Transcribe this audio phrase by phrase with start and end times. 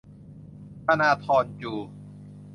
[0.85, 1.73] ธนาธร จู